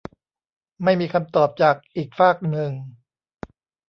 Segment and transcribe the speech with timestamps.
[0.83, 2.71] ไม่มีคำตอบจากอีกฟากหนึ่ง